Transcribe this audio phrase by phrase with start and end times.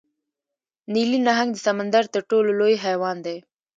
[0.93, 3.37] نیلي نهنګ د سمندر تر ټولو لوی حیوان دی